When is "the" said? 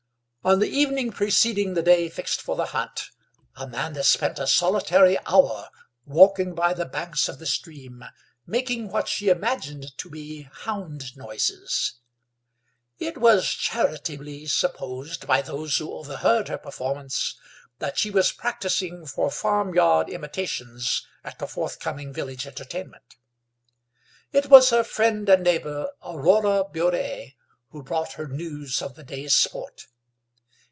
0.57-0.67, 1.75-1.83, 2.55-2.65, 6.73-6.83, 7.37-7.45, 21.37-21.45, 28.95-29.03